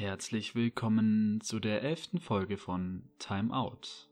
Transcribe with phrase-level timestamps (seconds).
[0.00, 4.08] Herzlich willkommen zu der elften Folge von Time Out.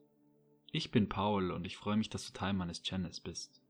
[0.71, 3.63] Ich bin Paul und ich freue mich, dass du Teil meines Channels bist.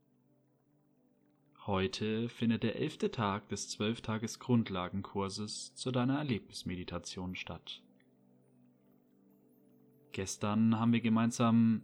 [1.65, 7.81] Heute findet der elfte Tag des zwölftages Grundlagenkurses zu deiner Erlebnismeditation statt.
[10.11, 11.83] Gestern haben wir gemeinsam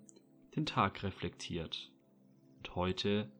[0.57, 1.93] den Tag reflektiert
[2.57, 3.31] und heute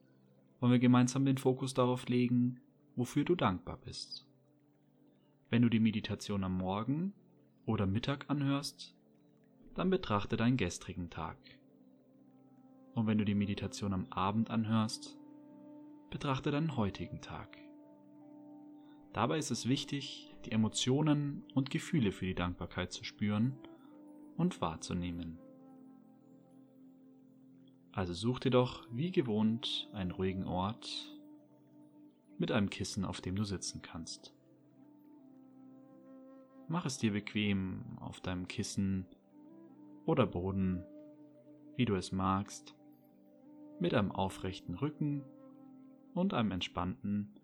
[0.60, 2.58] wollen wir gemeinsam den Fokus darauf legen,
[2.94, 4.25] wofür du dankbar bist.
[5.48, 7.12] Wenn du die Meditation am Morgen
[7.66, 8.96] oder Mittag anhörst,
[9.74, 11.36] dann betrachte deinen gestrigen Tag.
[12.94, 15.16] Und wenn du die Meditation am Abend anhörst,
[16.10, 17.58] betrachte deinen heutigen Tag.
[19.12, 23.56] Dabei ist es wichtig, die Emotionen und Gefühle für die Dankbarkeit zu spüren
[24.36, 25.38] und wahrzunehmen.
[27.92, 31.16] Also such dir doch wie gewohnt einen ruhigen Ort
[32.36, 34.35] mit einem Kissen, auf dem du sitzen kannst.
[36.68, 39.06] Mach es dir bequem auf deinem Kissen
[40.04, 40.84] oder Boden,
[41.76, 42.74] wie du es magst,
[43.78, 45.22] mit einem aufrechten Rücken
[46.14, 47.38] und einem entspannten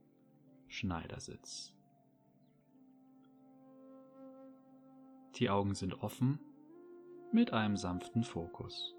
[0.67, 1.73] Schneidersitz.
[5.37, 6.41] Die Augen sind offen
[7.33, 8.95] mit einem sanften Fokus.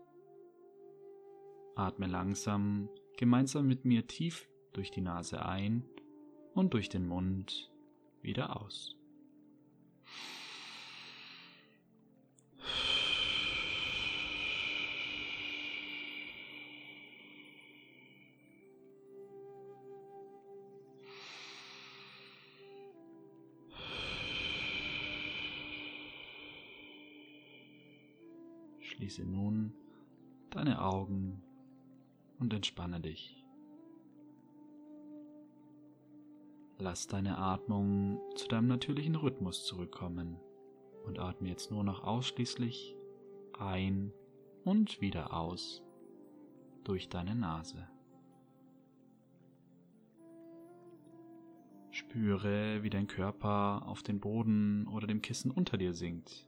[1.76, 5.86] Atme langsam gemeinsam mit mir tief durch die Nase ein
[6.54, 7.72] und durch den Mund
[8.22, 9.03] wieder aus.
[28.94, 29.74] Schließe nun
[30.52, 31.42] deine Augen
[32.38, 33.44] und entspanne dich.
[36.78, 40.38] Lass deine Atmung zu deinem natürlichen Rhythmus zurückkommen
[41.06, 42.96] und atme jetzt nur noch ausschließlich
[43.58, 44.14] ein
[44.64, 45.84] und wieder aus
[46.84, 47.88] durch deine Nase.
[51.90, 56.48] Spüre, wie dein Körper auf den Boden oder dem Kissen unter dir sinkt.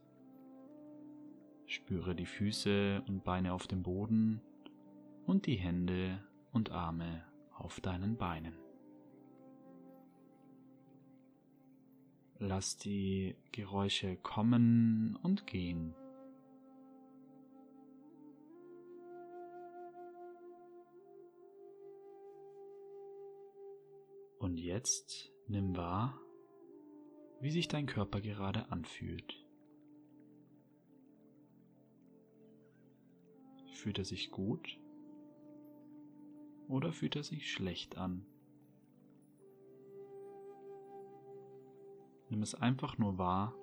[1.66, 4.40] Spüre die Füße und Beine auf dem Boden
[5.26, 6.22] und die Hände
[6.52, 7.24] und Arme
[7.58, 8.54] auf deinen Beinen.
[12.38, 15.94] Lass die Geräusche kommen und gehen.
[24.38, 26.20] Und jetzt nimm wahr,
[27.40, 29.45] wie sich dein Körper gerade anfühlt.
[33.76, 34.80] Fühlt er sich gut
[36.66, 38.24] oder fühlt er sich schlecht an?
[42.30, 43.54] Nimm es einfach nur wahr,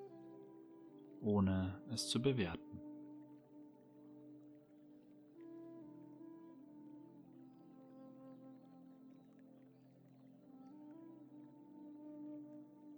[1.19, 2.79] ohne es zu bewerten.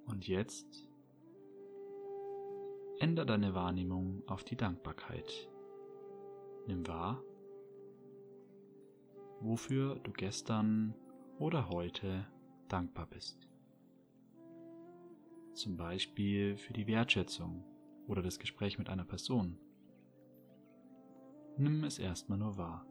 [0.06, 0.88] Und jetzt
[3.00, 5.50] ändere deine Wahrnehmung auf die Dankbarkeit.
[6.68, 7.22] Nimm wahr,
[9.40, 10.96] wofür du gestern
[11.38, 12.26] oder heute
[12.68, 13.48] dankbar bist.
[15.54, 17.64] Zum Beispiel für die Wertschätzung
[18.08, 19.58] oder das Gespräch mit einer Person.
[21.58, 22.86] Nimm es erstmal nur wahr.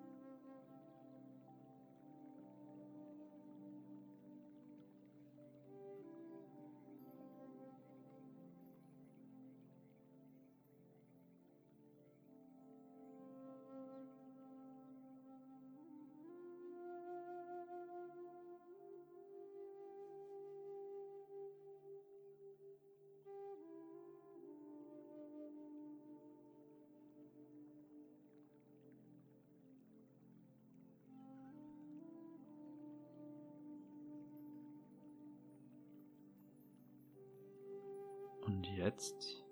[38.64, 39.44] Und jetzt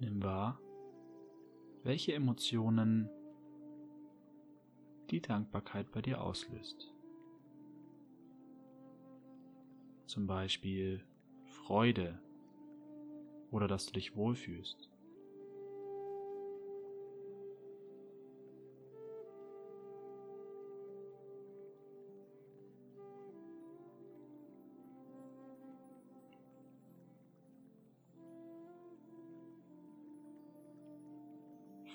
[0.00, 0.60] nimm wahr,
[1.84, 3.08] welche Emotionen
[5.10, 6.92] die Dankbarkeit bei dir auslöst.
[10.06, 11.04] Zum Beispiel
[11.44, 12.20] Freude
[13.52, 14.90] oder dass du dich wohlfühlst.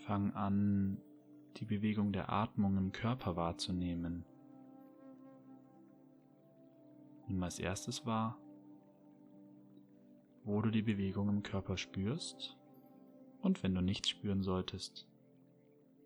[0.06, 1.02] Fang an,
[1.58, 4.24] die Bewegung der Atmung im Körper wahrzunehmen.
[7.28, 8.38] Nimm als erstes wahr,
[10.44, 12.56] wo du die Bewegung im Körper spürst
[13.42, 15.08] und wenn du nichts spüren solltest,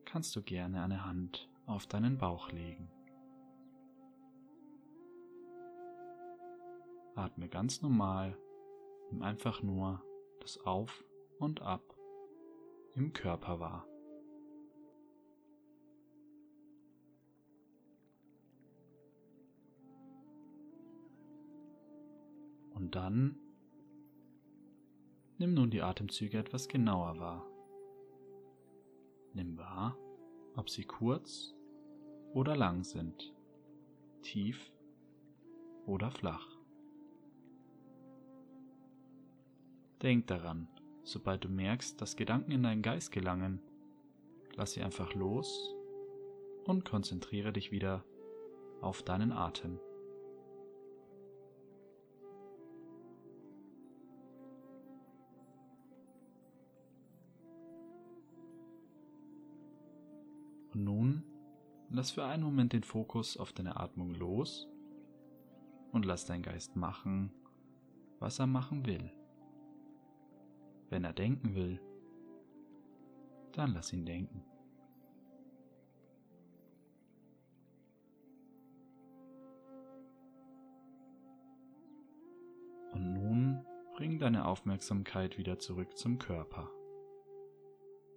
[0.06, 2.90] kannst du gerne eine Hand auf deinen Bauch legen.
[7.16, 8.38] Atme ganz normal,
[9.12, 10.02] nimm einfach nur
[10.40, 11.04] das Auf
[11.38, 11.99] und Ab
[12.96, 13.86] im Körper wahr.
[22.74, 23.38] Und dann
[25.38, 27.46] nimm nun die Atemzüge etwas genauer wahr.
[29.34, 29.98] Nimm wahr,
[30.56, 31.54] ob sie kurz
[32.34, 33.34] oder lang sind,
[34.22, 34.72] tief
[35.86, 36.48] oder flach.
[40.02, 40.68] Denk daran,
[41.04, 43.62] sobald du merkst, dass Gedanken in deinen Geist gelangen,
[44.56, 45.74] lass sie einfach los
[46.66, 48.04] und konzentriere dich wieder
[48.82, 49.80] auf deinen Atem.
[60.74, 61.24] Und nun
[61.90, 64.68] lass für einen Moment den Fokus auf deine Atmung los
[65.92, 67.32] und lass dein Geist machen,
[68.20, 69.12] was er machen will.
[70.90, 71.80] Wenn er denken will,
[73.54, 74.44] dann lass ihn denken.
[82.92, 83.66] Und nun
[83.96, 86.72] bring deine Aufmerksamkeit wieder zurück zum Körper.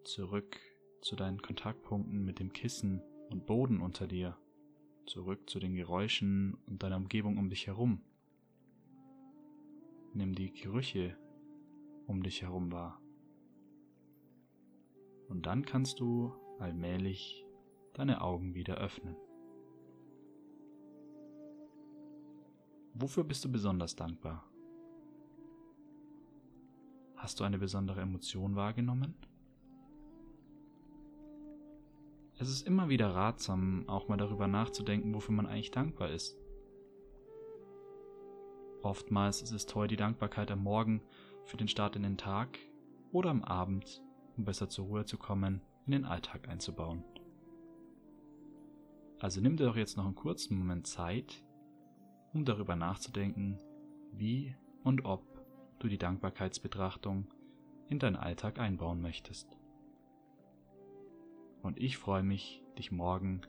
[0.04, 0.58] Zurück
[1.02, 4.36] zu deinen Kontaktpunkten mit dem Kissen und Boden unter dir.
[5.06, 8.00] Zurück zu den Geräuschen und deiner Umgebung um dich herum.
[10.14, 11.16] Nimm die Gerüche
[12.06, 13.00] um dich herum wahr.
[15.28, 17.46] Und dann kannst du allmählich
[17.94, 19.16] deine Augen wieder öffnen.
[22.94, 24.44] Wofür bist du besonders dankbar?
[27.16, 29.14] Hast du eine besondere Emotion wahrgenommen?
[32.38, 36.36] Es ist immer wieder ratsam, auch mal darüber nachzudenken, wofür man eigentlich dankbar ist.
[38.82, 41.02] Oftmals ist es toll, die Dankbarkeit am Morgen
[41.44, 42.58] für den Start in den Tag
[43.10, 44.02] oder am Abend,
[44.36, 47.04] um besser zur Ruhe zu kommen, in den Alltag einzubauen.
[49.18, 51.44] Also nimm dir doch jetzt noch einen kurzen Moment Zeit,
[52.32, 53.58] um darüber nachzudenken,
[54.12, 55.22] wie und ob
[55.78, 57.26] du die Dankbarkeitsbetrachtung
[57.88, 59.56] in deinen Alltag einbauen möchtest.
[61.62, 63.42] Und ich freue mich, dich morgen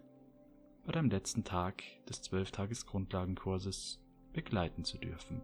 [0.85, 3.99] bei deinem letzten Tag des 12-Tages-Grundlagenkurses
[4.33, 5.41] begleiten zu dürfen.